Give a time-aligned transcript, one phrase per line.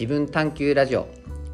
[0.00, 1.08] 自分探求ラジオ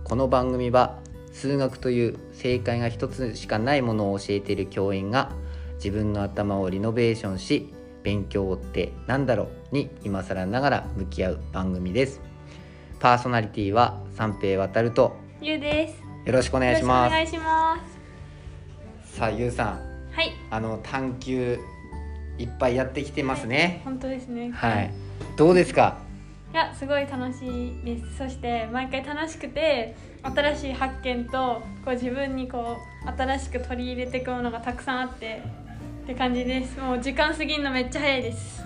[0.04, 1.00] この番組は
[1.32, 5.32] 数学という正解が一つしかないものを教えている教員が
[5.78, 12.20] 自分の頭をリノベーションし勉強ってなんだろうに今更ながら向き合う番組です
[13.00, 16.00] パーソナリティは三平渡とゆうです。
[16.24, 17.76] よろしくおお願いしますお願いしま
[19.04, 19.16] す。
[19.18, 19.68] さあゆうさん
[20.12, 20.30] はい。
[20.50, 21.58] あの探求
[22.38, 24.52] いっぱいやってきてますね本当ですね。
[24.52, 24.92] はい
[25.36, 25.98] どうですか？
[26.02, 26.05] い
[26.56, 28.16] や、すごい楽しいです。
[28.18, 35.42] そして毎回楽しくて、新しい発見とこう自分にこう新しく取り入れていくものがたくさんあって
[36.04, 36.78] って感じです。
[36.80, 38.62] もう時間過ぎるのめっちゃ早いです。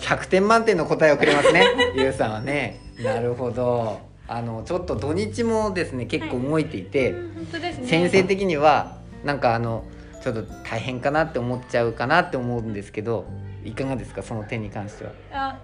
[0.00, 1.64] 100点満点の答えをくれますね
[1.96, 7.86] ゆうさんはねなるほどあのちょっと土日もですね結構動いていて、うん本当ですね。
[7.86, 9.84] 先生的にはなんかあの
[10.22, 13.24] ちょっと大変かなって思っちゃうかなって思うんですけど
[13.64, 14.22] いかがですか？
[14.22, 15.58] その点に関してはあ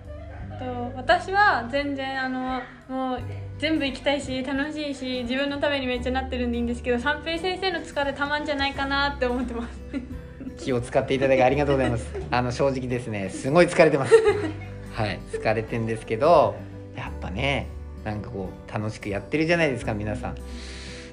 [0.58, 3.20] と私は全然あのもう
[3.58, 10.14] 全部行きたいし楽しいし自分のためにめっちゃなってるんでいいんですけど三平先生の疲れたまんじゃないかなって思ってます。
[10.58, 12.14] 気を使っていただきありがとうございます。
[12.30, 14.14] あの正直ですねすごい疲れてます。
[14.92, 16.54] はい疲れてんですけど
[16.96, 17.68] やっぱね
[18.04, 20.36] なんかこう楽しくやってるじゃないですか皆さん。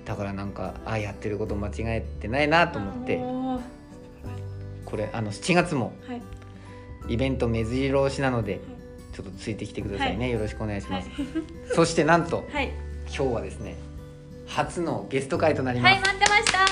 [0.05, 3.19] だからなんかあやってること間違えてないなと思って。
[4.85, 6.21] これあの7月もはい。
[7.07, 8.61] イベント目白押しなので
[9.11, 10.33] ちょっとついてきてくださいね、はい。
[10.33, 11.05] よろしくお願いしはい。
[11.05, 11.11] ます、
[11.75, 12.71] そしてなんとはい。
[13.07, 13.75] 今日はですね
[14.47, 16.59] 初のゲスト会となります、はい待ってました。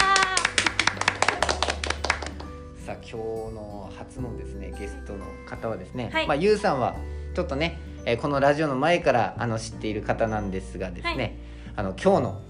[2.85, 3.13] さあ今日
[3.53, 6.27] の初のですねゲストの方はですね、はい。
[6.27, 6.95] まあゆうさんは
[7.35, 11.33] ちょっとね、えーこのラジオの前からあの知っている方なんですがですね、はい。
[11.75, 12.41] あの今日の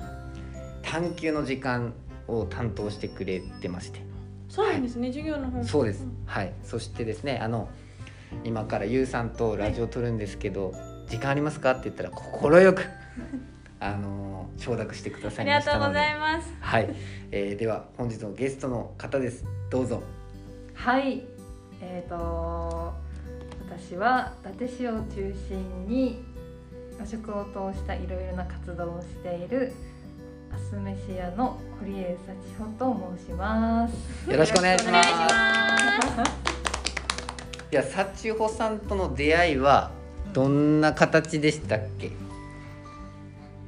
[0.84, 1.94] 探究の時間
[2.28, 4.02] を担当してくれてまして。
[4.48, 6.54] そうなんですね、授業の方そうです、んはい。
[6.64, 7.70] そしてですねあの
[8.44, 10.74] 今からゆうさんとラジオ撮るんですけど、
[11.08, 11.72] 時間ありますか？
[11.72, 12.84] って言ったら快く
[13.80, 16.00] あの承諾してくださあいましたので。
[16.00, 16.54] りがとうございます。
[16.60, 16.96] はい、
[17.32, 19.46] えーでは本日のゲストの方です。
[19.70, 20.04] どうぞ。
[20.74, 21.24] はい、
[21.82, 22.94] えー、と
[23.70, 26.24] 私は伊達市を中心に
[27.00, 29.72] 和食を通したいろいろな活動をしている
[30.54, 32.18] アスメシアの堀江
[32.58, 34.30] 幸穂と申します。
[34.32, 36.49] よろしくお願いします
[37.72, 39.92] いや幸穂さんとの出会いは
[40.34, 42.10] どんな形でしたっけ？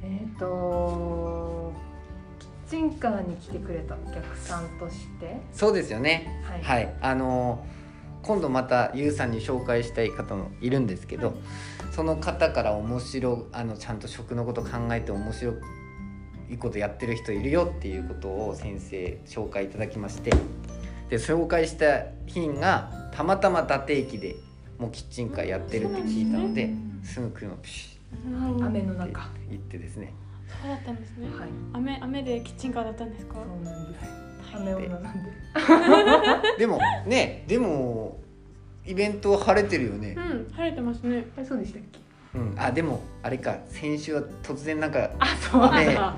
[0.02, 1.72] えっ、と
[2.40, 6.42] キッチンカーに来てくれたお客さんとして、そうですよね。
[6.44, 6.62] はい。
[6.62, 7.64] はい、あの
[8.22, 11.34] 今度またゆうさんに紹介したい方もいるんですけど、
[11.92, 15.52] その方から面白あのちゃんと食のこと考えて面白
[16.50, 20.32] いことやってる人いるよっていうことを先生紹介いただきまして。
[21.08, 24.36] で紹介した日がたまたま伊達駅で
[24.78, 26.70] もうキッチンカーやってるって聞いたので、
[27.04, 30.12] すぐ車ピシうん雨の中、行ってですね。
[30.48, 33.34] そうだったんですね、はい、雨雨でキッチンカーだったんですか？
[33.34, 34.04] そうなんです。
[34.54, 35.30] 雨女なんで。
[36.58, 38.18] でもねでも
[38.86, 40.14] イベントは晴れてるよね。
[40.16, 41.24] う、ん晴れてますね。
[41.36, 42.38] えそうでしたっけ？
[42.38, 46.16] うん、あでもあれか先週は突然なんかあ、そう雨なんだ。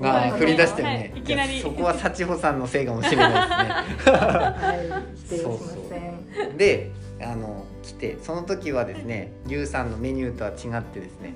[0.00, 1.20] が降り出したよね、はい。
[1.20, 1.56] いきなり。
[1.56, 5.68] やそこは幸穂さんのせいかもしれないはい、否定しまそうそう。
[5.68, 6.20] ですね
[6.56, 6.90] で
[7.20, 11.34] あの来てその時はですね牛さんのメニューとは違ってですね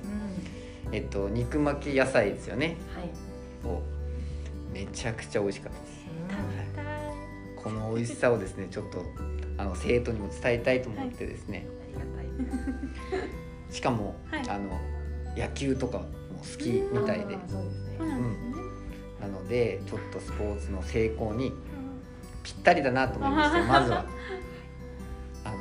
[0.88, 2.76] うん、えっと肉巻き野菜ですよね。
[2.94, 3.10] はい。
[3.72, 3.82] を
[4.72, 6.06] めちゃくちゃ美味しかったです。
[6.82, 9.04] うんこの美味しさをですねちょっと
[9.56, 13.74] あの生徒にも伝えたいと思ってですね、ありがたい。
[13.74, 14.48] しかも、はい。
[14.48, 14.80] あの
[15.36, 16.04] 野球とかも
[16.38, 17.34] 好きみたいで。
[17.34, 18.36] あーそうですそうん。
[19.20, 21.52] なのでちょっとスポーツの成功に
[22.42, 24.04] ぴったりだなと思いましてまずは。
[25.44, 25.56] あの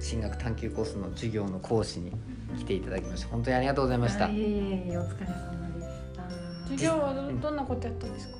[0.00, 2.12] 進学探究コースの授業の講師に
[2.56, 4.26] 来ていただきました本当にありがとうございました。
[4.26, 6.22] あいえいえいえお疲れ様でした。
[6.70, 8.38] 授業はどどんなことやったんですか？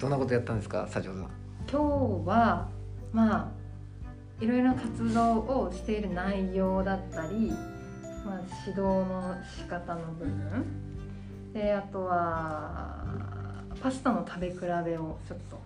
[0.00, 0.82] どんなことやったんですか？
[0.90, 1.16] 佐藤さん。
[1.16, 1.24] 今
[1.70, 2.68] 日は
[3.12, 3.48] まあ
[4.42, 7.52] いろいろな活動をしている内容だったり、
[8.24, 10.64] まあ指導の仕方の部分
[11.52, 13.04] であとは
[13.82, 14.66] パスタの食べ比べ
[14.98, 15.58] をちょっと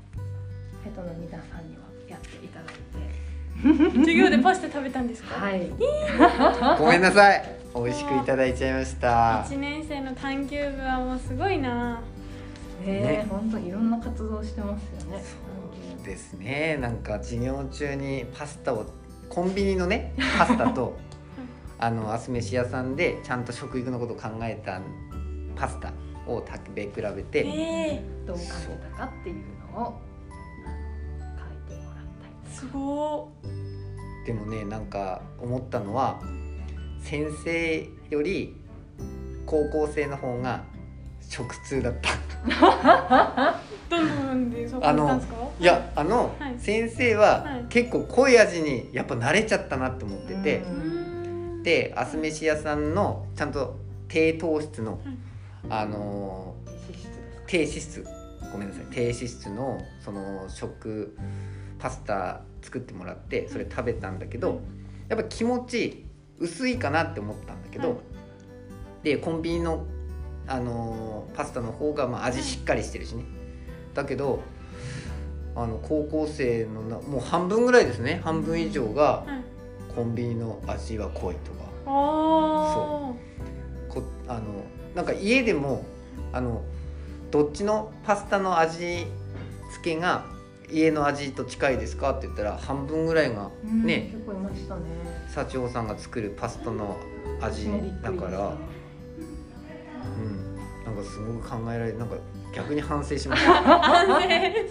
[0.84, 3.24] 生徒の皆さんにはやっていただいて。
[3.64, 5.70] 授業でパスタ食べたんですか、はい。
[6.78, 7.44] ごめんなさい
[7.74, 12.00] 美味しくいただいちゃいました一年生の探究部はもうすごいな
[12.84, 15.24] ねね、本当いろんな活動してますよね。
[15.96, 18.84] そうですねなんか授業中にパスタを
[19.30, 20.98] コンビニのねパスタと
[21.78, 24.80] あのアスメシ屋さんでちゃんと食育のことを考えた
[25.56, 25.92] パスタ
[26.26, 28.50] を食べ比べて、えどう感じ
[28.90, 30.00] たかっていうのを
[31.68, 33.30] 書いてもらったりー、すご
[34.26, 36.20] でもねなんか思ったのは
[37.02, 38.56] 先生より
[39.46, 40.64] 高校生の方が
[41.20, 42.10] 食通だった。
[43.90, 45.36] どんな部分でそう感じたんですか？
[45.60, 46.58] いやあの、はい。
[46.58, 47.64] 先生ははい。
[47.68, 50.62] 結構濃い味にやっぱ慣れちゃったなって思ってて。
[51.62, 53.76] でアス飯屋さんのちゃんと
[54.08, 55.18] 低糖質の、うん
[55.70, 56.54] あの
[57.46, 58.04] 低脂質
[58.52, 58.86] ごめんなさい。
[58.90, 61.16] 低脂質のその食
[61.78, 64.60] パスタ作ってもらってそれ食べたんだけど
[65.08, 66.06] やっぱ気持ち
[66.38, 67.98] 薄いかなって思ったんだけど、はい
[69.04, 69.84] でコンビニの、
[70.46, 73.24] あのーパスタの方がまあ味しっかりしてるしね。
[73.92, 74.40] だけど
[75.54, 78.22] あの高校生のなもう半分ぐらいですね。
[78.24, 81.64] 半分以上がはいコンビニの味は濃いとか。
[81.86, 83.14] ああ
[83.92, 84.64] こあの
[84.94, 85.84] なんか家でも
[86.32, 86.62] あの
[87.30, 89.06] どっちのパスタの味
[89.72, 90.24] 付けが
[90.70, 92.12] 家の味と近いですか？
[92.12, 94.82] って言ったら半分ぐらいがうんね結構いましたね。
[95.28, 96.96] 幸男さんが作るパスタの
[97.40, 97.68] 味
[98.02, 98.52] だから、
[100.16, 102.14] うん、なんかすごく考えられなんか
[102.54, 104.12] 逆に反省しまし反省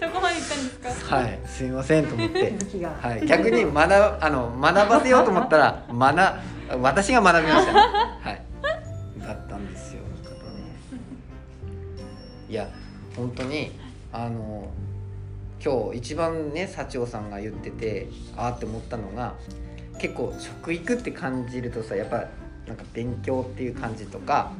[0.00, 1.10] そこまで言ったんですか？
[1.10, 1.40] たはい。
[1.46, 2.54] すいませんと思って。
[3.02, 6.34] はい、逆に学あの学ばせようと思ったら 学
[6.80, 7.78] 私が学びました、ね、
[8.22, 8.43] はい
[12.54, 12.68] いや
[13.16, 13.72] 本当に
[14.12, 14.70] あの
[15.60, 18.06] 今日一番ね幸男さんが言ってて
[18.36, 19.34] ああって思ったのが
[19.98, 22.28] 結構食育って感じるとさやっぱ
[22.68, 24.52] なんか勉強っていう感じとか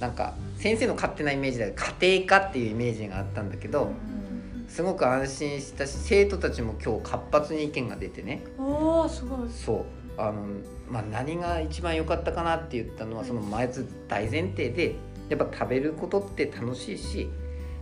[0.00, 3.86] なんか先生の勝手なイメージで家庭科っていうイメージがあったんだけどう
[4.24, 8.42] んすごく安心したし生徒たちも今日活発に意見が出てね。
[9.08, 9.48] すごい。
[9.48, 9.84] そう。
[10.18, 10.42] あの、
[10.90, 14.96] まあ、何が一番良かったかなって言ったのはそのまず大前提で
[15.28, 17.28] やっぱ食べることって楽しいし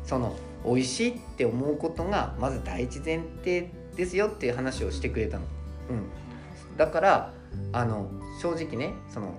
[0.03, 5.45] その美味しいって思うことがまず第一前提ですよっていう話をしてくれたの。
[5.91, 7.33] うん、だから
[7.73, 8.11] あの
[8.41, 9.35] 正直ねその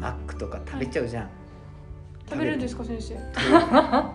[0.00, 1.30] マックとか食べちゃうじゃん。
[2.28, 3.14] 食べるんですか先生？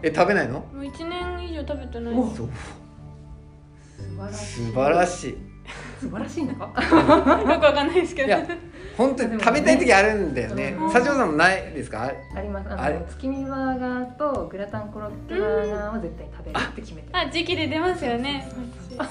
[0.04, 0.60] え食べないの？
[0.60, 2.14] もう1年以上食べてない。
[2.14, 2.50] おですそう。
[4.10, 4.66] 素晴らしい。
[4.66, 5.38] 素晴らしい。
[6.02, 6.66] 素晴らしいのか？
[7.54, 8.28] よくわかんないですけど。
[8.28, 8.46] いや
[9.02, 10.76] 本当に食べたい時あるんだよね。
[10.80, 10.88] う。
[10.90, 10.92] ん。
[10.92, 12.12] 佐藤さんもないですか？
[12.36, 12.70] あります。
[12.70, 18.48] あの月見バーガーとグラタンコロッケバーガーは絶対食べるって決めてるあ時期で出ますよね。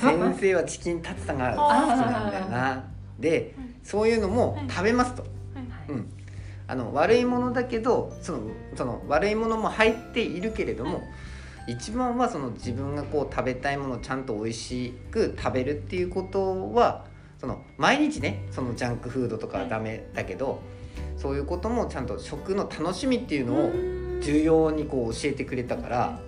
[0.01, 2.85] 先生はチキンタツタが好きなんだよな。
[3.19, 5.33] でそういうのも食べますと、はい。
[5.89, 6.13] うん、
[6.69, 8.41] あの悪いものだけどその
[8.77, 11.03] その悪いものも入っているけれども
[11.67, 17.05] 一番はその自分がこう食べたいものをちゃんと美味しく食べるっていうことは
[17.41, 20.61] その毎日ねそのジャンクフードとかはダメだけど
[21.17, 23.71] そういうこともちゃんと食の楽しみっていうのを
[24.21, 26.21] 重要にこう教えてくれたから。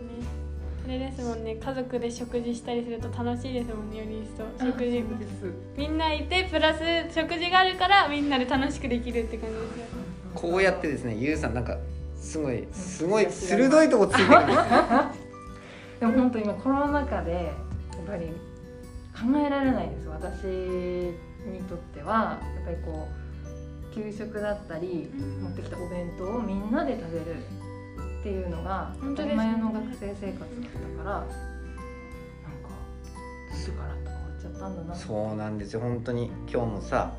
[0.82, 4.66] それですもんね家族で食事したりすると楽しいですもんねより一層。
[4.66, 5.04] 食事
[5.76, 6.80] みんないてプラス
[7.14, 9.84] 食事があるからみんなで楽しくできるって感じですよ。
[10.34, 11.78] こうやってですねゆうさんなんか
[12.16, 14.44] すごいすごい鋭いとこついてくる。
[14.44, 14.62] んですよ
[16.00, 18.32] でも本当今コロナ禍でやっぱり
[19.14, 22.40] 考えられないです私にとっては。
[22.56, 23.08] やっぱりこ
[23.90, 25.10] う給食だったり
[25.40, 27.36] 持ってきたお弁当をみんなで食べる
[28.20, 31.28] っていうのが当たり前の学生生活だったからなんか
[33.52, 34.94] すガラッと変わっちゃったんだな。
[34.94, 36.30] そうなんですよ本当に。
[36.50, 37.12] 今日もさ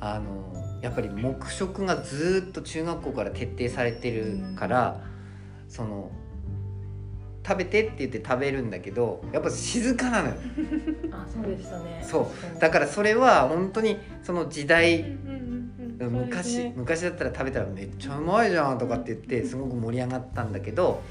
[0.00, 5.00] あのやっぱり黙食がずーっと中学校から徹底されてるから
[5.68, 6.10] その
[7.46, 10.34] 食べてって言って食べるんだけどやっぱ静かなのよ。
[11.12, 12.02] あそうでしたね。
[12.02, 12.60] そう。
[12.60, 16.26] だからそれは本当にその時代うんうんうんうん。
[16.26, 16.72] 昔、ね。
[16.76, 21.02] 昔だったら食べたらめっちゃうまいじゃんとかって言ってすごく盛り上がったんだけど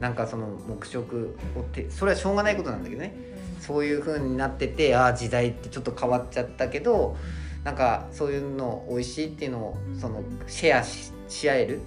[0.00, 3.14] なんかその黙食をってそれはしょうがないことなんだけどね。
[3.60, 7.16] そういう風になっててああ時代ってちょっと変わっちゃったけど
[7.64, 11.80] なんかそういうの美味しいっていうのをそのシェアしし合える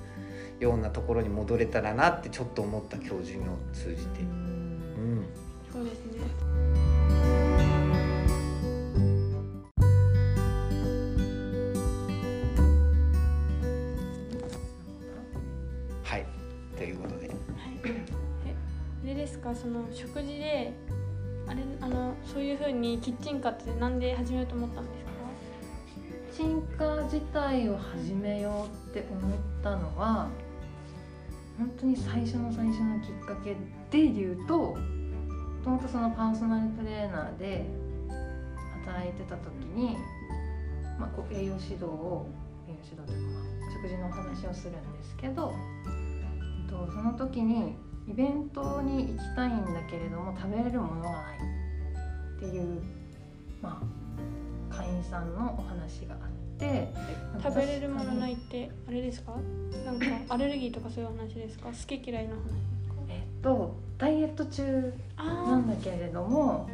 [0.59, 4.21] ようなところに戻れたらなってちょっと思った今日授業を通じて。
[4.21, 4.23] う。
[4.25, 4.27] ん。
[4.27, 4.31] う
[5.21, 5.25] ん
[5.71, 6.19] そうですね。
[16.03, 16.25] はい。
[16.75, 17.27] ということで。
[17.27, 17.37] はい。
[19.03, 20.73] えでですかその食事で
[21.47, 25.11] あれあのそういう風にキッチンカーってなんで始めようと思ったんですか？
[26.35, 29.31] キッチンカー自体を始めようって思っ
[29.63, 30.27] たのは
[31.59, 33.51] 本当に最初の最初のきっかけ
[33.91, 34.77] で言うとも
[35.61, 37.65] ともとそのパーソナルトレーナーで
[38.85, 39.97] 働いてた時に、
[40.97, 42.25] まあ、こう栄養指導を
[42.65, 45.53] 栄養指導というか、食事のお話をするんですけど、
[46.63, 47.75] えっと、その時に
[48.07, 51.39] イベントに行きたいんだけれども食べれるものがない
[52.37, 52.81] っていう、
[53.61, 53.85] まあ、
[54.69, 56.91] 会員員さんのお話があって
[57.41, 59.33] 食べれるものないってあれですか？
[59.85, 61.67] なんか アレルギーとかそういう話ですか？
[61.69, 62.41] 好き嫌いの話
[63.09, 65.23] えっとダイエット中な
[65.53, 66.67] あんだけれども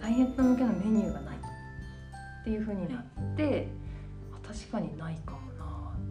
[0.00, 3.02] ダイエット向けのメニューがないっていう風になっ
[3.36, 3.68] て
[4.32, 5.64] あ確かにないかもな、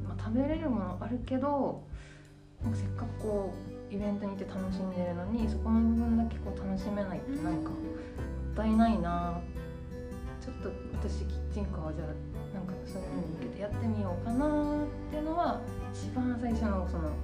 [0.10, 1.84] まあ、食べれるものあるけど
[2.74, 3.54] せっかくこ
[3.92, 9.40] うイベントに行って楽しんでるのにそこの部分だけこう楽しめないってなんかもったいないな
[10.44, 10.70] ちょっと
[11.00, 12.08] 私キッチンカーじゃあ
[12.54, 15.62] なんかそういうのに向けてやってみようかなっていうのは
[15.94, 17.16] 一番最初のその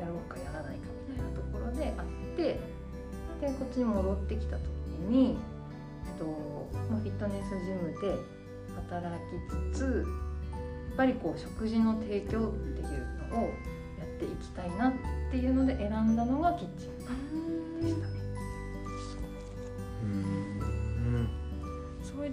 [0.00, 2.58] やろうかやらないかみたいなところであって
[3.40, 4.66] でこっちに戻ってきた時
[5.08, 5.36] に、
[6.10, 6.24] えっと
[6.90, 8.18] まあ、フィットネスジムで
[8.90, 9.14] 働
[9.70, 10.06] きつつ
[10.88, 14.92] やっぱりこう食事の提供っていうのをやっていきたいなっ
[15.30, 18.23] ていうので選んだのがキッチンカーでしたね。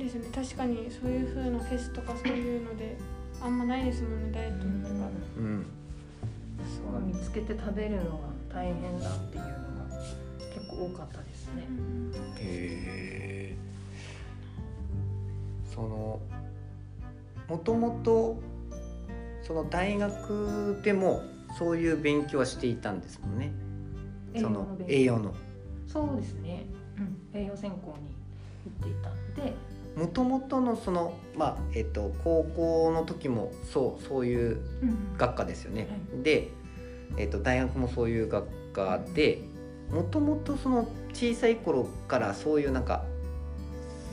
[0.04, 0.28] ですね。
[0.34, 2.98] 確かにそういう風なフェスとかそういうので
[3.42, 5.10] あんまないですもんねダイエットとか。
[5.38, 5.66] うん。
[6.62, 8.18] そう見つけて食べるのが
[8.54, 9.98] 大変だっていうのが
[10.54, 11.68] 結構多かったですね。
[12.38, 13.56] へえ
[15.74, 16.20] その
[17.48, 18.38] もともと
[19.42, 21.24] その大学でも
[21.58, 23.52] そういう勉強はしていたんですもんね。
[24.40, 25.34] その栄養の。
[25.88, 26.66] そうですね、
[26.98, 28.16] うん、栄養専攻に
[28.66, 29.21] 行っていたんで
[29.96, 34.58] もともとのそのまあえっと高校の時もそうそういう
[35.18, 36.50] 学科ですよね、はで、
[37.18, 39.42] えっと大学もそういう学科で
[39.92, 43.04] もともとその小さい頃からそういうなんか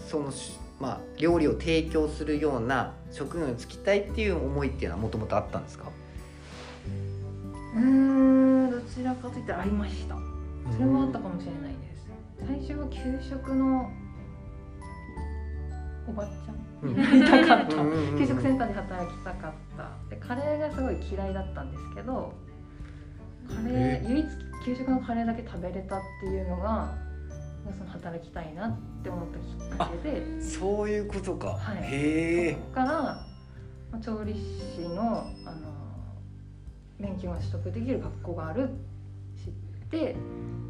[0.08, 5.90] そのしまあ料理を提供するような職業に就きたいっていう思いっていうのはもともとあったんですか？
[7.76, 10.16] うーんどちらかといったらありました。
[10.72, 12.06] それもあったかもしれないです。
[12.46, 13.90] 最初は給食の
[16.08, 16.88] おばちゃん。
[16.88, 16.96] うん。
[16.96, 17.46] になりた。
[17.46, 17.74] かった
[18.18, 19.90] 給食センターで働きたかった。
[20.08, 22.32] でカレーがすごい嫌いだったんですけど
[23.48, 24.04] カレえ。
[24.06, 24.26] ー唯一
[24.64, 26.94] 給食のカレーだけ食べれたっていうのが
[27.76, 30.42] その働きたいなって思ったきっかけで。
[30.42, 31.78] そういうことか、はい。
[31.82, 32.52] へえ。
[32.54, 33.26] そこからま
[33.94, 35.78] あ調理師のあの
[36.98, 38.70] 免許が取得できる学校がある
[39.36, 39.52] 知っ
[39.90, 40.16] て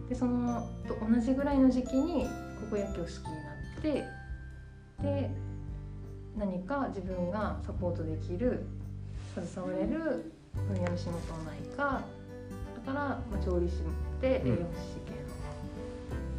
[0.09, 2.26] でそのと同じぐらいの時期に
[2.71, 3.30] 高校野球を好きにな
[3.78, 4.04] って
[5.02, 5.31] で
[6.37, 8.67] 何か自分がサポートできる
[9.35, 12.02] 携われる分野の仕事はないか
[12.87, 13.76] だから、まあ、調理師
[14.21, 14.61] で栄養士
[15.07, 15.28] 系の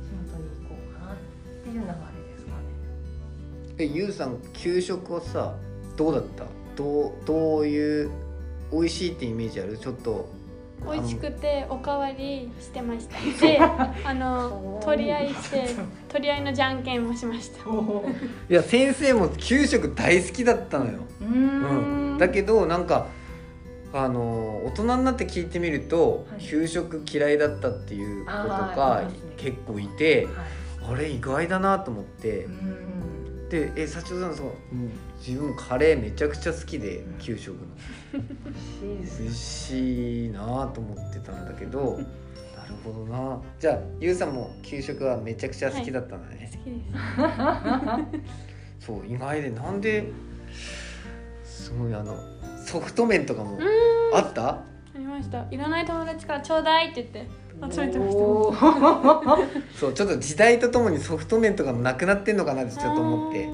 [0.04, 1.16] 仕事に行こうかなっ
[1.63, 1.89] ていう流れで
[2.38, 2.56] すかね。
[3.78, 5.56] えゆうさん給食はさ
[5.96, 6.46] どうだった？
[6.75, 8.12] どうどういう
[8.72, 9.78] 美味しいってイメージある？
[9.78, 10.28] ちょっと
[10.86, 13.18] 美味しくておかわりしてました。
[13.42, 15.68] であの取り合いして
[16.08, 17.60] 取り合いのじゃんけんもしました。
[18.50, 21.28] いや先生も給食大好きだったのよ、うう
[22.16, 23.08] ん、だけどなんか
[23.94, 26.42] あの大人になって聞いてみると、はい。
[26.42, 29.04] 給食嫌いだったっていう子とか
[29.38, 30.36] 結構いてはい。
[30.94, 32.46] あれ意外だなと思って。
[32.46, 33.50] うん。
[33.50, 37.62] でえ幸男さんそう、うん自分もカレーめちゃくちゃ好きで給食の。
[39.22, 40.40] 美味しいな
[40.74, 42.00] と思ってたんだけど
[42.58, 43.40] なるほどな。
[43.60, 46.80] じゃあゆうさんも給食はめちゃくちゃ好きだったんだね、好きで
[48.80, 48.86] す。
[48.88, 50.12] そう意外でなんで
[51.44, 52.16] すごいあの
[52.66, 53.60] ソフト麺とかも
[54.14, 54.50] あった？
[54.50, 54.64] あ
[54.98, 55.46] りました。
[55.52, 57.26] いらない友達からちょうだいって言っ
[57.70, 58.20] て集めてました。
[59.78, 63.48] そうちょっと時代とともにソフト麺とかもなくなってんのかなってちょっと思って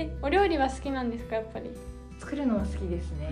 [0.00, 1.70] えお料理は好きなんですかやっぱり？
[2.18, 3.28] 作るのは好きですね。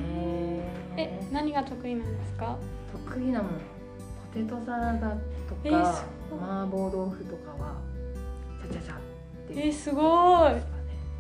[0.99, 2.59] え何が得意なんですか？
[3.07, 3.55] 得意なもの
[4.35, 5.17] ポテトサラダと
[5.65, 6.41] えかすごい。
[6.41, 7.77] 麻婆豆腐とかは
[8.63, 9.69] ちゃちゃちゃって。
[9.69, 10.53] えすごい。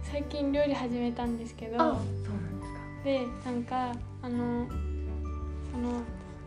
[0.02, 1.76] 最近料理始めたんですけど。
[1.76, 2.80] あそうなんですか。
[3.04, 4.66] でなんかあの
[5.72, 6.02] その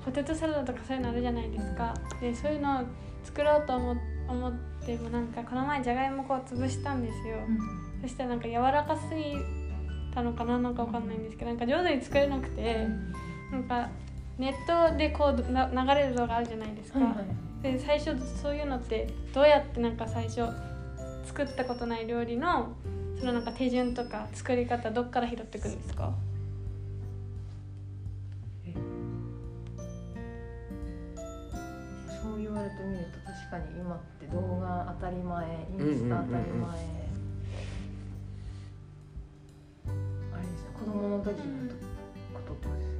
[0.05, 1.96] ポテトサラダとかそういうのあるじゃないですか。
[2.20, 2.84] でそういうのを
[3.24, 3.96] 作ろうと思
[4.27, 4.53] 思っ
[4.86, 7.38] てもなんかこの前じゃがいもこう潰したんですよ、
[8.01, 9.36] そしたらなんか柔らかすぎ
[10.13, 12.88] たのかななんかわかんないんですけどなんか上手に作れなくて
[13.51, 13.89] なんか
[14.38, 17.63] ネットでこうな流れる動画あるじゃないですか、はいはい。
[17.63, 20.41] で最初そういうのってどうやってなんか最初
[21.25, 22.75] 作ったことない料理の
[23.20, 26.12] そのなんか手順とか作り方どっから拾ってくるんですか？
[32.24, 37.11] そう言われてみると確かに今って動画当たり前インスタ当たり前、あれですね
[40.84, 41.70] 子供の時の
[42.34, 43.00] こととですね。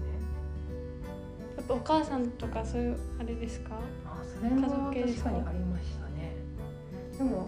[1.58, 3.72] やっぱお母さんとかそういうあれですか？
[4.06, 6.36] あそれも家族系ですか確かにありましたね。
[7.18, 7.48] でも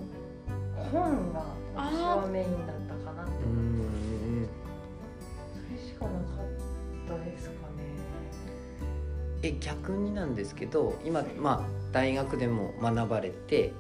[0.92, 1.40] 本が
[1.76, 3.32] はメインだったかなって。
[3.32, 4.48] うーん
[5.54, 7.84] それしかなかったですかね。
[9.44, 13.74] え逆になんですけど今まあ大学でも学ばれて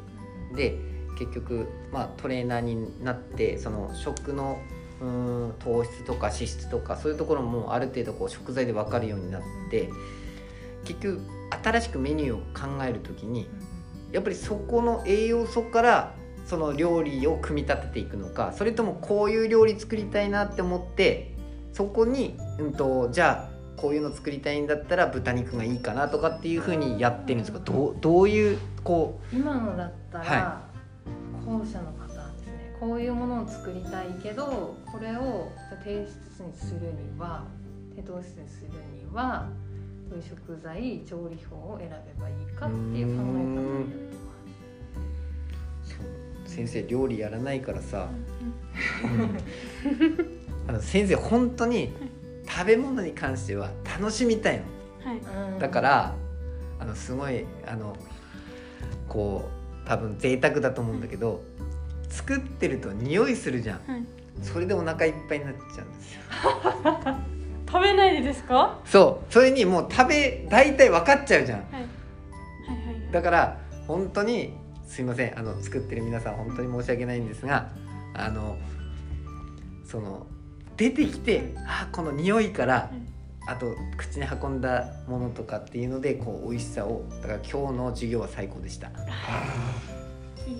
[0.56, 0.78] で
[1.18, 4.58] 結局、まあ、トレーナーになってその食の
[5.02, 9.90] うーん糖質とか脂質とかそういうところもある程度こう食材で分かるようになって
[10.86, 11.22] 結局
[11.64, 12.40] 新しくメニューを
[12.78, 13.48] 考える時に
[14.12, 21.34] やっぱりそこの栄養素からその料理を組み立てていくのかそれともこういう料理作りたいなって思って
[21.72, 27.60] そこに、うん、とじゃあこういうの作りたいんだったら豚肉がいいかなとかっていうふうにやってるんですか？
[27.60, 30.62] どうどういうこ今のだったら、は
[31.46, 31.92] 後者の
[32.84, 37.46] こういうものを作りたいけどこれをじゃあ低質にするには
[37.96, 39.48] 低糖質にするには
[40.10, 44.34] どういう食材調理法を選べばいいかっていう考え方をやってま
[45.88, 45.98] す。
[46.46, 48.10] う先生料理やらないからさ、
[50.68, 51.94] あの先生本当に
[52.46, 54.66] 食べ物に関しては楽しみたいの。
[55.10, 55.20] はい。
[55.54, 55.60] うん。
[55.60, 56.16] だから
[56.80, 57.96] あのすごいあの
[59.08, 59.50] こ
[59.86, 61.42] う多分贅沢だと思うんだけど
[62.13, 63.82] 作ってると匂いするじゃん。
[63.91, 64.03] はい。
[64.41, 66.22] それでお腹いっぱいになっちゃうんですよ。
[67.67, 68.53] 食べないでですか？
[68.55, 69.34] はそう。
[69.34, 71.60] それにもう食べ大体分かっちゃうじゃん。
[71.60, 71.62] い。
[71.63, 71.88] はいは
[73.10, 74.53] いだから本当に
[74.88, 75.38] すいません。
[75.38, 77.70] あの作ってる皆さん本当に申し訳ないんですが
[78.13, 78.58] あの
[79.86, 80.25] その
[80.77, 82.91] 出てきてあこの匂いから
[83.48, 88.88] あと口に運んだものとかっていうのでこう美味しさをだから今日の授業は最高でした。
[90.48, 90.55] いい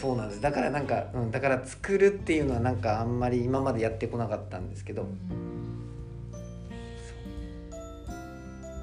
[0.00, 0.40] そうなんです。
[0.40, 5.06] だからなんか、うん、だから作るっていうのはなんかあんまり今までやってこなかったんですけど。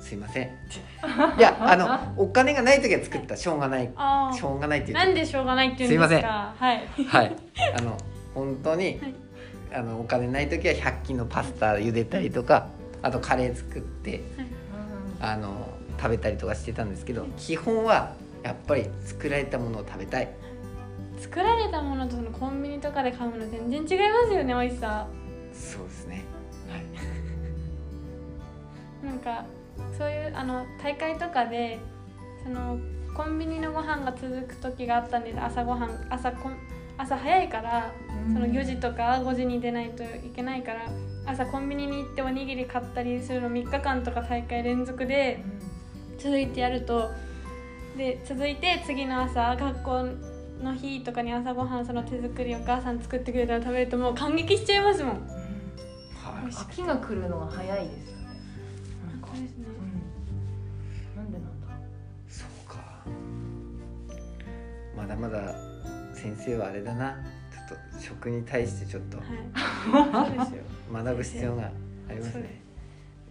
[0.01, 0.48] すいません。
[1.39, 3.36] いやあのお金がない時は作った。
[3.36, 3.91] しょうがない。
[3.95, 6.53] あしょうがないって言あなんでしょうがないって言うんですか？
[6.57, 6.88] はい。
[7.07, 7.36] はい。
[7.77, 7.98] あの
[8.34, 9.00] 本当に、はい。
[9.73, 12.67] あのお金ない時は100均のパスタ茹でたりとか
[13.01, 14.21] あとカレー作って
[15.19, 20.30] あの食べたりとかしてたんですけど基本はやっぱり作られたものを食べたい
[21.25, 25.07] 作られたものとそのコンビニとかで買うの全然違いますよね美味しさ。
[25.51, 26.23] そうですね。
[29.03, 29.45] なんか
[29.97, 31.79] そういうあの大会とかで
[32.43, 32.77] その
[33.15, 36.57] コンビニのご飯が続く時があったんです朝ごはん朝こん
[36.97, 37.91] 朝早いから
[38.33, 40.89] その4時とか5時に出ないといけないから
[41.25, 45.43] 朝コンビニに行っておにぎり買ったりするの3日間とか大会連続で
[46.17, 47.11] 続いてやると
[47.97, 55.15] で続いて次の朝学校の日とかに朝ごはんその手作りお母さん作ってくれたら食べるともう感激しちゃいますもん。
[55.15, 55.20] は
[56.48, 56.52] い。
[56.52, 58.26] 飽きが来るのが早いですよね。
[59.12, 59.65] なんかそうですね。
[61.15, 61.74] うんなんでなんだろ
[62.28, 63.06] そうか。
[64.96, 65.56] まだまだ
[66.13, 67.18] 先生はあれだな。
[67.68, 69.18] ちょっと食に対してちょっと。
[69.18, 69.28] はい、
[70.30, 70.63] そうですよ。
[70.94, 71.63] 学ぶ必要が
[72.10, 72.62] ありますね。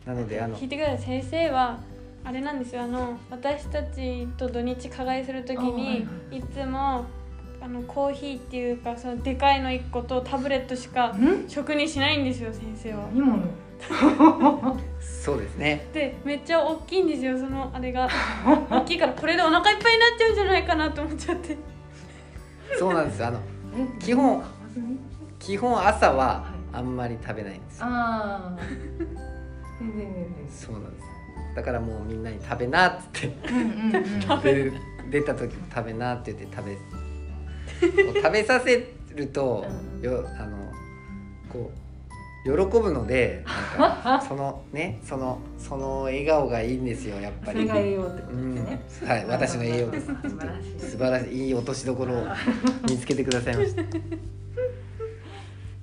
[0.07, 0.99] なのであの聞いてください。
[0.99, 1.79] 先生は
[2.25, 2.83] あれなんですよ。
[2.83, 7.05] あの私たちと土日課外するときあはいにはいつも
[7.65, 11.49] あのコーヒーっていうかそのでかいの1個とタブレットしかん？
[11.49, 13.09] 食にしないんですよ先生は。
[13.15, 13.43] 何者
[15.01, 15.89] そうですね。
[15.95, 18.07] でめっちゃ大きいんですよそのあれが。
[18.71, 21.57] 大きいからこれでお腹いっぱいになっちゃうんじゃないかなと思っちゃって。
[22.79, 23.39] そうなんですあの
[23.75, 23.99] え？
[23.99, 24.45] 基本
[25.39, 26.77] 基本朝ははい。
[26.77, 27.87] あんまり食べないんですよ。
[27.87, 28.63] ああ
[29.81, 31.07] 全然全そうなんです
[31.57, 33.33] だからもうみんなに食べなっつって。
[35.11, 36.77] 出た時も食べなって言って食べ
[37.81, 39.65] 食べさせると
[39.99, 40.03] うん。
[40.03, 40.73] よあの
[41.49, 41.85] こう
[42.45, 43.43] 喜ぶので
[43.79, 47.69] なんか そのねそのその笑顔がいいんですよやっぱり。
[47.69, 50.07] 栄養ってこうんとですね、はい私の栄養です。
[50.29, 50.81] 素晴らしい。
[50.81, 51.47] 素晴らしい。
[51.47, 52.27] いい落としどころを
[52.89, 53.83] 見つけてくださいました。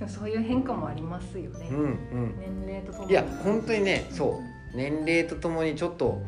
[0.07, 2.35] そういう変化もありますよね、うんうん。
[2.65, 3.11] 年齢とともに。
[3.11, 4.39] いや本当にねそ
[4.73, 4.77] う。
[4.77, 6.21] 年齢とともにちょっと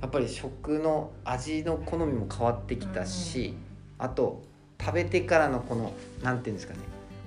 [0.00, 3.54] やっぱり食の味の好みも変わってきたし、
[3.98, 4.42] あと
[4.80, 6.80] 食べてからのこのなんていうんですかね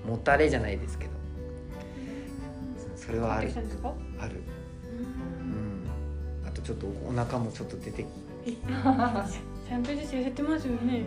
[0.07, 1.11] もたれじゃないですけど。
[2.95, 3.51] それはある。
[4.19, 4.37] ある、
[4.87, 5.83] ううん。
[5.83, 8.05] ん、あとちょっとお腹もちょっと出て
[8.45, 8.51] え
[9.67, 11.03] ちゃんとずつ痩せてますよね。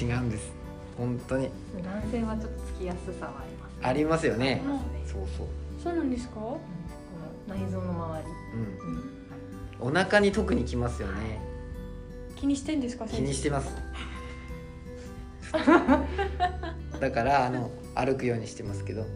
[0.00, 0.52] 違うんです。
[0.96, 1.50] 本当に。
[1.82, 4.62] 男性はちょっとつきやすさはあります、ありますよね。
[4.64, 5.46] うんそうそう、
[5.82, 6.34] そうなんですか？
[6.36, 6.42] うん。
[6.44, 6.60] こ
[7.50, 8.20] の内臓の周
[9.80, 11.40] うん、お腹に特にきますよね。
[12.36, 13.06] 気にしてんですか？
[13.06, 13.60] 気にしてま
[17.00, 19.02] だからあの歩くようにしてますけど。
[19.02, 19.08] で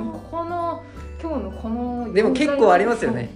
[0.00, 0.82] もここの
[1.22, 3.30] 今日のこのでも結構ありますよね。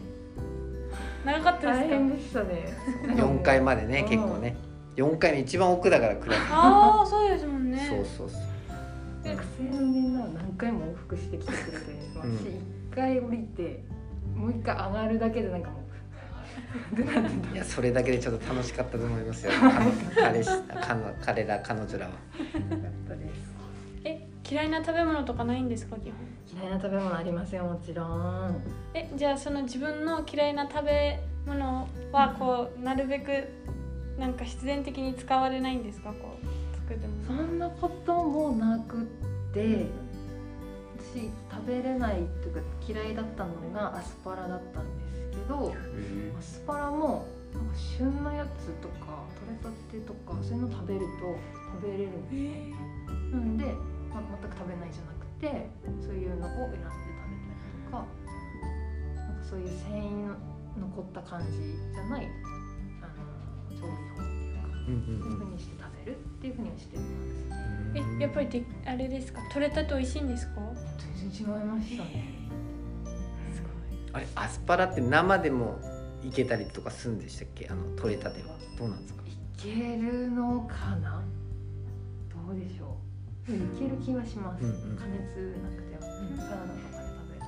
[1.25, 1.87] 長かったですか？
[1.87, 2.72] 大変でしたね。
[3.14, 4.09] 4階までねうん。
[4.09, 4.57] 結構ね。
[4.96, 7.79] 4階の一番奥だからクラス、ああそうですもんね。
[7.88, 8.40] そうそうそう。
[9.25, 11.66] 学生のみんなは何回も往復してきてくれて
[12.25, 13.83] うん私一回降りて
[14.37, 15.82] もう一回上がるだけでなんかもう
[17.52, 19.52] いやそれだけでちょっと楽しかったと思いますよ。
[20.14, 22.12] 彼彼氏彼彼ら彼女らは。
[22.12, 22.18] よか
[22.76, 23.52] ったです。
[24.04, 26.60] え嫌いな食べ物とかないんですか基本？
[26.60, 28.62] 嫌いな食べ物ありますよもちろん。
[28.94, 33.48] えじゃあその自分の嫌いな食べ物はこうなるべく
[34.18, 39.04] なんか必然的に使われないんですかこう作るそものんなこともなくっ
[39.54, 39.86] て
[41.14, 44.90] 私食べれないっていうか嫌いだったのがアスパラだったんで。
[44.90, 45.01] すけ
[45.48, 45.74] ど
[46.38, 51.37] アスパラもなんか旬のやつとか取れたてとかそういうの食べると
[51.81, 52.76] 食べれるんですえよ
[53.33, 53.64] なんで、
[54.12, 55.68] まあ、全く食べないじゃなくて
[56.00, 58.07] そういうのを選んで食べたりとか
[59.16, 60.37] なんかそういう繊維の
[60.81, 61.59] 残った感じ
[61.92, 62.28] じゃない
[63.02, 63.07] あ
[63.74, 67.09] の調理法っていうかうんそういう風にして食べるっていう風にはしてます
[67.94, 69.40] えやっぱりであれですか？
[69.52, 70.62] 取れたて美味しいんですか？
[71.20, 72.35] 全然違いましたね。
[72.38, 72.41] す
[74.12, 75.79] あれアスパラって生でも
[76.25, 77.68] いけたりとかするんでしたっけ？
[77.70, 78.48] あの取れたては。
[78.79, 79.22] どうなんですか？
[79.27, 81.22] いけるのかな？
[82.29, 82.96] どうでしょ
[83.48, 83.53] う。
[83.53, 84.96] いける気はします、うんうん。
[84.96, 86.37] 加熱なくては、ん。
[86.37, 87.40] サラダとかで食べるので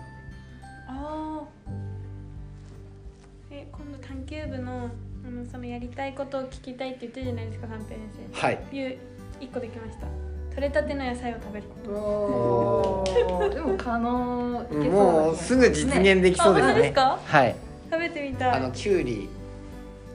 [0.89, 1.47] ああ
[3.51, 4.91] え今度探究部の
[5.27, 7.97] あのそのやりたいことを聞きたいって言ってるじゃないですか三平
[8.35, 8.67] 先はい。
[8.71, 8.99] 生いう
[9.41, 10.07] 一個できました
[10.55, 13.13] 取れたての野菜を食べること。
[13.55, 14.63] でも可能。
[14.65, 17.19] いけそうな気がもうすぐ実現できそうですあ本当でねすか？
[17.25, 17.57] はい。
[17.91, 18.51] 食べてみたい。
[18.53, 19.29] あのキュウリ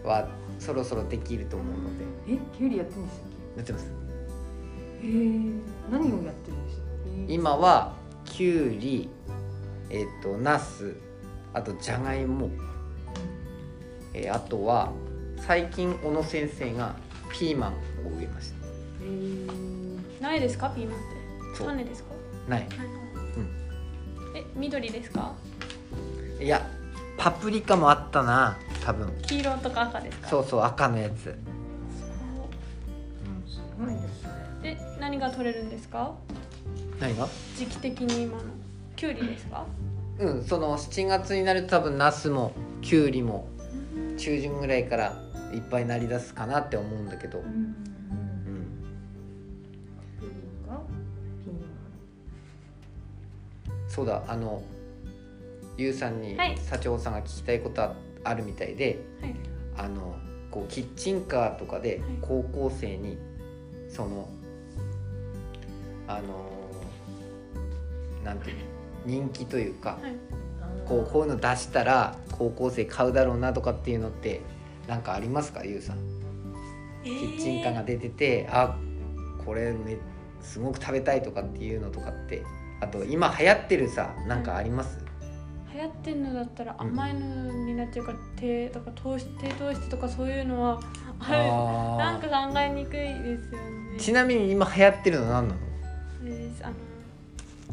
[0.04, 0.28] は
[0.60, 2.06] そろそろできると思うので。
[2.34, 2.38] え？
[2.58, 3.86] キュウリやってるんでしたっやってます。
[5.02, 5.14] けへえ
[5.92, 7.94] 何をやってるんでした今は
[8.26, 9.10] キュウリ
[9.90, 10.96] えっ、とナス
[11.54, 12.50] あとじゃがいも、
[14.14, 14.92] えーあとは
[15.38, 16.96] 最近小野先生が
[17.32, 17.76] ピーマンを
[18.18, 18.54] 植えましへ
[19.06, 19.89] え
[20.20, 20.70] ないですか？
[20.70, 21.06] ピーマンって。
[21.58, 21.68] そう。
[21.68, 22.10] 種ですか？
[22.48, 22.60] たない。
[22.62, 22.70] ない
[24.36, 25.34] え緑ですか？
[26.40, 26.66] いや
[27.18, 29.12] パプリカもあったな多分。
[29.24, 30.28] 黄色とか赤ですか？
[30.30, 31.36] そうそう赤のやつ、す
[33.80, 34.76] ごいですね。
[34.76, 36.14] で何が取れるんですか？
[37.00, 37.28] 何が？
[37.58, 38.44] 時期的に今の。
[38.96, 39.66] キュウリですか？
[40.20, 42.52] うんその7月になると多分ナスも
[42.82, 43.48] キュウリも
[44.18, 45.18] 中旬ぐらいから
[45.54, 47.76] いっぱいなりだすかなって思うんだけど、うん
[53.90, 54.62] そうだあの
[55.78, 56.58] ゆうさんにはい。
[56.58, 59.36] 社長さんが聞きたいことああるみたいで、はい。
[59.76, 60.16] あの
[60.52, 62.00] こうキッチンカーとかではい。
[62.22, 63.18] 高校生に
[63.90, 64.30] その
[66.08, 66.50] あの
[68.24, 68.64] なんていうの
[69.06, 70.12] 人気というか、はい。
[70.12, 70.16] ン
[70.88, 74.42] こうこういうの出したら高校生買うだろうなとかっていうのって
[74.88, 75.98] なんかありますかゆうさん？
[77.04, 78.76] キッチンカーが出てて、あ
[79.46, 79.98] これめ
[80.42, 82.44] すごく食べたいとかっていうのとかって
[82.82, 85.00] あと今流行ってるさなんかあります、
[85.74, 86.88] 流行ってんのだったらうん。
[86.90, 90.80] 甘いのになっちゃうから低とか糖質低糖質とかそういうのは
[91.20, 94.00] あなんか考えにくいですよね。
[94.00, 95.60] ちなみに今流行ってるの何なの？
[96.22, 96.76] あれですあの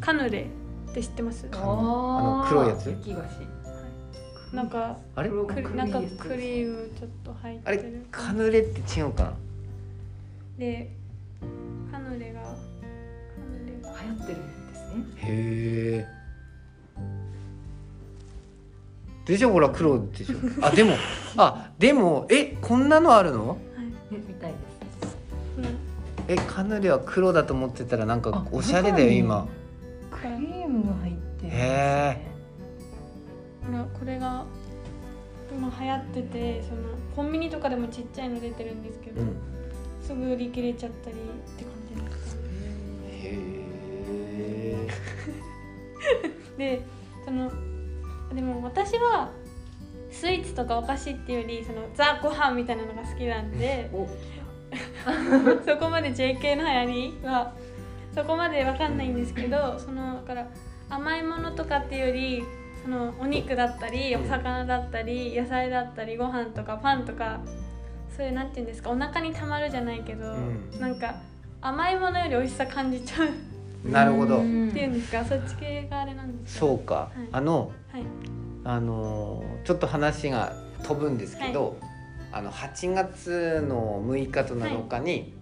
[0.00, 0.46] カヌレ
[0.90, 1.46] って知ってます？
[1.52, 2.86] あの黒いやつ？
[4.52, 5.28] なんかあれ？
[5.28, 5.42] な
[5.84, 8.06] んかクリームちょっと入っあれてる。
[8.10, 9.32] カヌレって違うかな？
[10.58, 10.90] で
[11.92, 12.46] カヌレがカ
[13.52, 13.96] ヌレが。
[14.02, 14.38] 流行ってる
[14.98, 16.16] ねへえ
[19.26, 20.36] でしょほら黒でしょ。
[20.62, 20.94] あでも
[21.36, 23.48] あでもえこんなのあるの？
[23.48, 23.58] はい。
[24.12, 25.16] えみたいです。
[25.58, 25.64] うん
[26.28, 29.46] えカヌレは黒だと思ってたらなんかあおしゃれだよ今。
[30.10, 32.26] クリームが入ってるんですへね
[33.66, 34.44] ほらこれが
[35.52, 36.82] 今流行っててその
[37.14, 39.36] コンビニとかでもちっちゃいの出てるんですけど、うん。
[40.02, 41.18] すぐ売り切れちゃったりっ
[41.58, 42.05] て感じです
[46.58, 46.82] で
[47.24, 47.50] その
[48.34, 49.30] でも私は
[50.10, 54.08] スイーツとかお菓子っていうよりそのザご飯みたいなのが好きなんで お。
[55.64, 57.52] そこまで JK の流行りは
[58.12, 60.48] そこまでわかんないんですけどそのだから
[60.90, 62.44] 甘いものとかっていうより
[62.82, 67.40] そのお肉だったりお魚だったり野菜だったりご飯とかパンとか
[68.16, 70.80] そういうなんていうんですかお腹にたまるじゃないけど、うん。
[70.80, 71.16] なんか
[71.60, 73.28] 甘いものより美味しさ感じちゃう。
[73.28, 73.30] っ
[73.90, 74.38] なるほど。
[74.38, 76.60] うんていうんですかそっち系があれなんですか？
[76.60, 77.28] そうか、い。
[77.32, 78.02] あのはい。
[78.64, 81.76] あのーちょっと話が飛ぶんですけど、
[82.32, 85.34] あの8月の6日と7日に、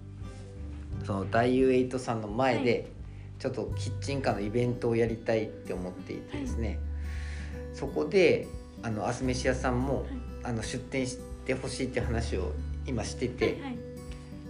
[1.05, 2.89] その大 U8 さんの前で、
[3.39, 6.79] ちょっとキッチンカーのイベントをやりたいって思っていてですね、
[7.75, 8.47] そこで
[8.83, 10.47] あのアスメシアさんも、い。
[10.47, 12.53] あの出店してほしいって話を
[12.87, 13.79] 今してて、はい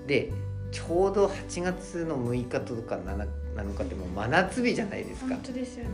[0.07, 0.30] で
[0.70, 5.35] ちょうど8月の6日とか 7, 7日ってもう真夏日じゃないですか。
[5.35, 5.90] 本当ですよね。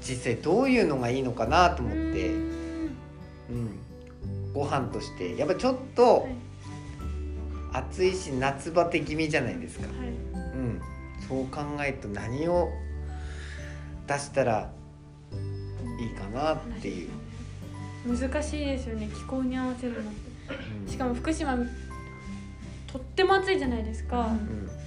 [0.00, 2.90] 実際どういうのがいいのかなと思って、うーん。
[3.50, 5.36] うん、ご飯として。
[5.36, 6.34] やっぱちょっとはい。
[7.70, 10.08] 暑いし夏バテ気味じゃないですか、はい。
[10.08, 10.80] うん、
[11.28, 12.70] そう考えると何を
[14.06, 14.70] 出したら
[16.00, 17.10] いいかなっていう、
[18.06, 19.08] 難しいですよね。
[19.14, 20.10] 気候に合わせるのって。
[20.82, 20.90] うん。
[20.90, 21.56] しかも福島
[22.90, 24.77] とっても暑いじゃないですか、うん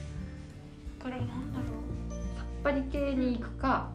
[1.01, 1.65] からなんだろ
[2.37, 3.89] さっぱり系に行くか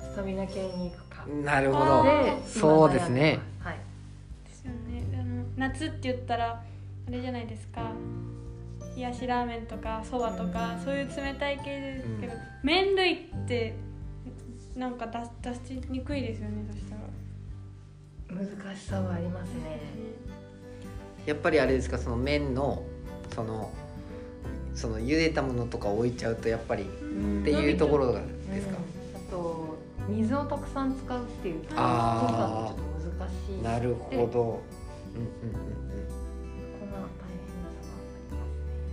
[0.00, 1.26] スタミナ系に行くか。
[1.26, 2.02] なるほあど。
[2.02, 3.40] ーでそうですね。
[3.58, 5.02] はい、うですよね。
[5.20, 6.62] あの夏って言ったら
[7.08, 7.90] あれじゃないですか。
[8.96, 10.84] 冷やしラーメンとかそばとか、うん。
[10.84, 12.40] そういう冷たい系ですけど、うん。
[12.62, 13.74] 麺類って
[14.76, 15.58] なんか出出し
[15.90, 17.00] にくいですよねそしたら。
[18.40, 19.80] 難しさはありますね。
[21.26, 21.98] やっぱりあれですか？
[21.98, 22.84] その麺の
[23.34, 23.72] その
[24.74, 26.88] その茹でたものとか置いちゃうとやっぱりっっ
[27.44, 28.76] ていうところがうんですか、
[29.14, 29.76] あと
[30.08, 32.74] 水をたくさん使うっていうとあー。
[32.76, 33.62] ちょっと難しい。
[33.62, 34.16] なるほど。
[34.16, 34.62] うんうんうん
[36.80, 37.30] この大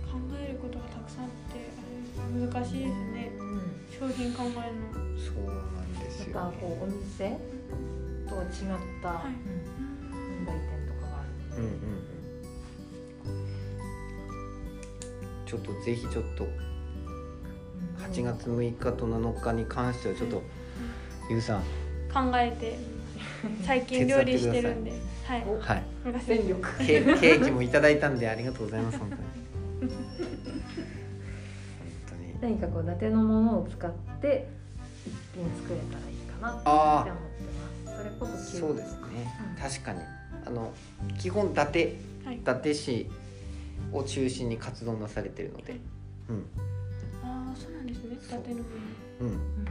[0.06, 3.32] 考えることがたくさんあってあれ難しいですね。
[3.38, 3.82] 変さがありますね。
[3.98, 7.38] 商品考えるのうんそうなんですよ、ね、またこうお店
[8.26, 9.34] と違った問
[10.46, 11.24] 題点とかがあ
[11.56, 12.01] るうんうんうん
[15.52, 16.48] ちょっとぜひちょっと
[18.10, 20.42] 8月6日と7日に関してはちょっと
[21.28, 21.60] ゆうさん。
[22.10, 22.78] 考えて
[23.62, 24.92] 最近料理してるんで。
[25.26, 25.44] はい。
[25.46, 25.82] おはい。
[26.24, 26.78] 戦力。
[26.78, 29.20] ケケーキもいただいたんでありがとうございます本当に。
[29.20, 29.90] 本
[32.40, 32.56] 当に。
[32.56, 34.48] 何かこう伊達のものを使って
[35.06, 37.96] 一品作れたらいいかなってあ思ってます。
[37.98, 39.30] それこそそうですね。
[39.54, 39.62] うん。
[39.62, 40.00] 確かに。
[40.46, 40.72] あの
[41.18, 42.36] 基本伊達はい。
[42.36, 43.10] 伊達市
[43.92, 45.76] を中心に活動なされてるので。
[46.28, 46.46] うん。
[47.22, 48.14] ああそうなんですね。
[48.14, 48.64] 伊達の部分
[49.20, 49.64] うん。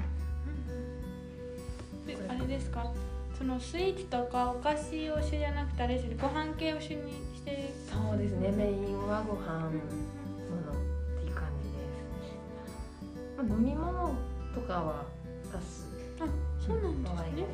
[2.06, 2.92] であれですか？
[3.38, 6.18] そのスイーツとかお菓子を主じゃなくてあれですよね。
[6.22, 8.52] ご飯系を主にしてそうですね。
[8.52, 9.74] メインはご飯ものっ
[11.20, 11.76] ていう感じで
[12.28, 12.36] す、
[13.38, 14.16] まあ、飲み物
[14.54, 15.06] とかは
[15.52, 15.88] 出す
[16.20, 16.26] あ
[16.60, 17.46] そうなんですね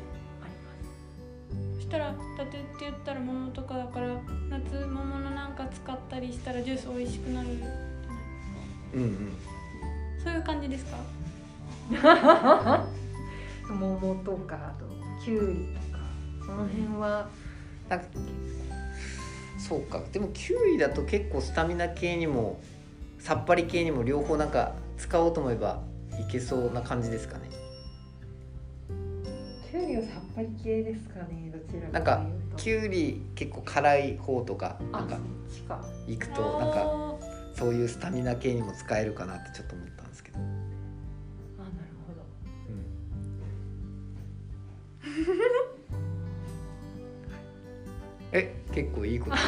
[1.76, 4.08] そしたら伊達って言ったら桃とかだから
[4.50, 7.76] 夏桃のなんか使ったりしたらジュース美味しくなるじゃない
[8.94, 9.32] うんうん。
[10.22, 10.98] そういう感じですか？
[13.68, 14.86] 桃とかあと
[15.24, 15.98] きゅうりとか。
[16.46, 17.28] その辺は
[17.88, 18.06] なんか
[19.58, 20.00] そうか。
[20.12, 22.60] でもキウイだと結構スタミナ系にも
[23.18, 25.80] さっぱり系にも両方なんか使おうと思えば
[26.18, 27.47] いけそうな感じですかね。
[27.47, 35.18] きゅうりはさっぱり系ですかねどちらなんかキュウリ結構辛い方とかなんか
[36.06, 37.14] 行くとなんか
[37.54, 40.52] そういうスタミナ系にも使えるかなってちょっと思ったんですけど、あなる
[42.06, 42.22] ほど。
[48.38, 49.36] え結構いいこと。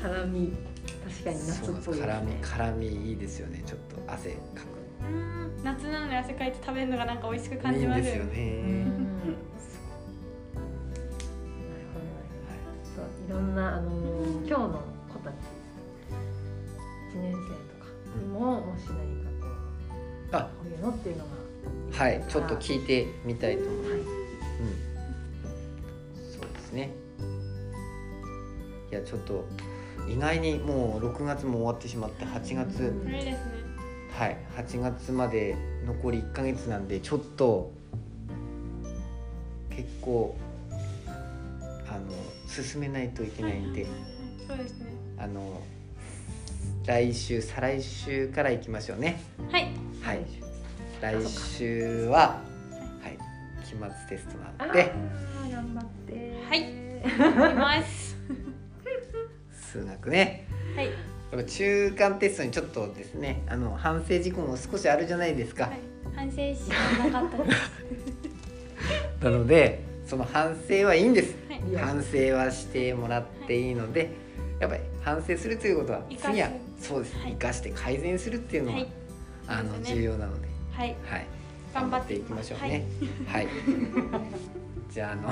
[0.00, 0.56] 辛み。
[1.04, 3.62] 確かに夏っぽいです辛みね辛みいいですよね。
[3.66, 4.38] ちょっと汗か
[4.72, 4.77] うん
[5.64, 8.90] 夏なのに汗かいて食べるのがなんか美味しく感じますいいですよね、なる
[11.92, 13.54] ほどなるほどそういろん。
[13.54, 13.90] なあの
[14.46, 14.82] 今日の
[15.12, 15.34] 子たち
[17.14, 17.44] 1年生と
[17.84, 19.48] かにも、もし何かこ
[20.32, 21.30] うあこういうのっていうのが
[21.92, 24.06] はいちょっと聞いてみたいと思いますはいうん。
[26.32, 26.90] そうですね
[28.90, 29.44] いやちょっと
[30.08, 33.14] 意外にもう6月も終わってしまって8月、うん。
[33.14, 33.57] いいですね
[34.18, 35.54] はい8月まで
[35.86, 37.70] 残り1ヶ月なんでちょっと
[39.70, 40.36] 結構
[41.88, 42.00] あの
[42.48, 43.86] 進めないといけないんで
[44.48, 44.86] そうですね。
[45.18, 45.60] あの
[46.84, 49.20] 来週再来週から行きましょうね。
[49.52, 49.68] はい。
[50.02, 50.24] はい。
[51.00, 53.18] 来週ははい
[53.64, 53.78] 期末
[54.08, 54.92] テストなあーので
[55.52, 56.42] 頑張って。
[56.48, 57.52] はい。
[57.52, 58.16] います。
[59.52, 60.48] 数学ね。
[60.74, 61.07] はい
[61.46, 65.80] 中間テストにちょっとですねあの反省事項も少しあるじゃないですか、はい。
[66.14, 67.58] 反省しかなかったです。
[69.24, 71.34] なのでその反省はいいんです。
[71.48, 71.76] はい。
[71.76, 74.10] 反省はしてもらっていいので、
[74.58, 76.48] やっぱり反省するということは次は
[76.80, 77.32] そうです、はい。
[77.32, 78.88] 生かして改善するっていうのが、はい。
[79.48, 79.94] あのね。
[79.94, 80.96] 重要なので、はい。
[81.04, 81.26] はい、
[81.74, 82.86] 頑張っていきましょうね。
[83.26, 83.48] はい、
[84.90, 85.30] じゃああの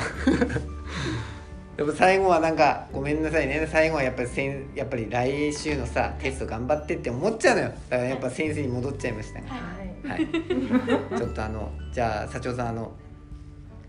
[1.77, 3.69] でも最後はなんかごめんなさいね。
[3.71, 7.69] 最後はやっぱりせんやっぱり来週のさテスト頑張ってって思っちゃうのよ。
[7.91, 9.41] だからやっぱ先生に戻っちゃいました。
[9.43, 10.09] が、はい。
[10.09, 10.25] はい。
[10.25, 12.93] はい、ちょっとあのじゃあ社長さんあの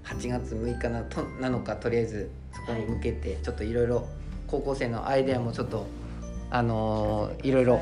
[0.04, 4.06] 8月6日なとなのかとりあえずそこに向けてちょっといろいろ
[4.48, 5.86] 高校生のアイデアもちょっと
[6.50, 7.82] あのーいろいろ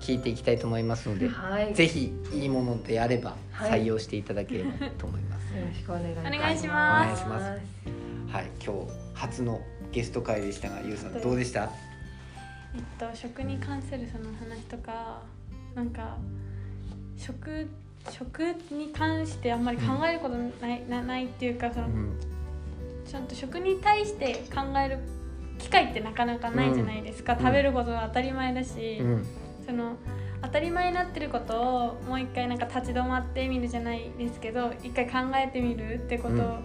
[0.00, 1.74] 聞いていきたいと思いますので、はい。
[1.74, 5.54] ぜひいいものであればはい採用していただければと思います。
[5.54, 7.04] よろしくお願いします。
[7.04, 7.95] お願いします
[8.28, 9.60] はい、今日初の
[9.92, 11.70] ゲスト会でしたが、ゆうさんどうでした？
[12.74, 15.22] えっと食に関するその話とか
[15.74, 16.18] なんか
[17.16, 17.66] 食
[18.10, 22.12] 食に関してあんまり考えることない,、なないっていうかそのうん、
[23.06, 24.98] ちゃんと食に対して考える
[25.58, 27.38] 機会ってなかなかないじゃないですか、うん。
[27.38, 29.26] 食べることは当たり前だし、うん、
[29.64, 29.96] その
[30.42, 36.58] 当たり前になってることをもう一回なんか立ち止まってみるじゃないですけど一回考えてみるってこと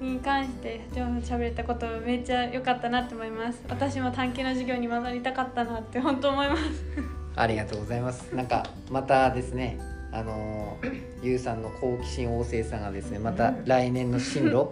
[0.00, 3.62] に関して上手に喋れたことめっちゃ良かったなって思います。
[3.68, 6.62] 私も短期の授業に混ざりたかったなって本当思います。
[7.36, 8.34] ありがとうございます。
[8.34, 9.78] なんかまたですね、
[10.12, 14.68] あのーゆうさんの好奇心旺盛さがですね、また来年の進路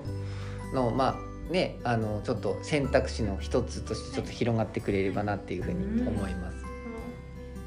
[0.72, 6.56] のまあね、あのちょっと選択肢の一つとしてちょっと広がってくれればなっていうふうに思います。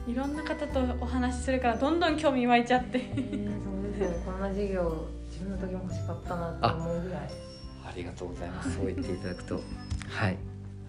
[0.08, 2.98] いろんな方とお話しするからどんどん興味湧いちゃって。
[2.98, 4.18] えーそうですよね。
[4.26, 7.49] こんな授業自分の時も欲しかったなって思うぐらい
[7.90, 8.76] ありがとうございます。
[8.76, 9.62] そう言っていただくと、
[10.10, 10.38] はい、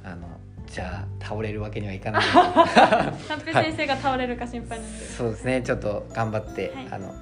[0.04, 0.28] あの
[0.66, 2.22] じゃあ倒れるわけにはいかない。
[3.26, 7.14] 三平先生が倒れるか心配なんで、そうですね、ちょっと頑張って、はいあの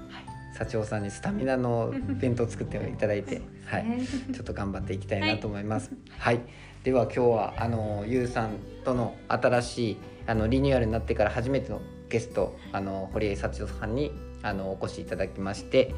[0.58, 3.88] 社長さんにスタミナの弁当を作っていただいて、はい。
[3.88, 4.00] ね
[4.34, 5.92] ちょっと頑張っていきたいなと思います。
[6.18, 6.40] はい、
[6.82, 14.10] では今日はあのゆうさんとの新しいあのリニューアルになってから初めてのゲストあの堀江幸人さんに
[14.42, 15.94] あのお越しいただきまして、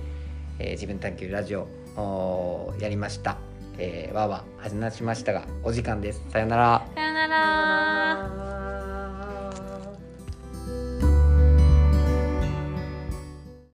[0.58, 1.66] えー自分探求ラジオ
[1.96, 3.49] おーやりました。
[3.78, 6.22] えー、わーわー始ましましたがお時間です。
[6.30, 6.87] さよなら。
[6.94, 8.89] さよならさよなら